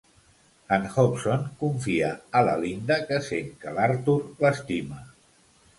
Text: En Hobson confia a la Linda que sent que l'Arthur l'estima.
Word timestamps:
En 0.77 0.87
Hobson 0.93 1.43
confia 1.59 2.09
a 2.41 2.41
la 2.49 2.57
Linda 2.65 2.99
que 3.11 3.23
sent 3.29 3.53
que 3.65 3.77
l'Arthur 3.79 4.19
l'estima. 4.45 5.07